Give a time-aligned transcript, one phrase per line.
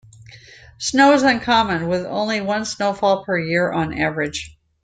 [0.79, 4.57] Snow is uncommon, with only one snowfall per year on average.